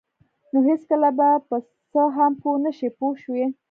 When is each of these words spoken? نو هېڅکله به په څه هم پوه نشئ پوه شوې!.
نو 0.51 0.57
هېڅکله 0.69 1.09
به 1.17 1.29
په 1.47 1.55
څه 1.91 2.01
هم 2.15 2.31
پوه 2.41 2.57
نشئ 2.63 2.89
پوه 2.97 3.13
شوې!. 3.23 3.45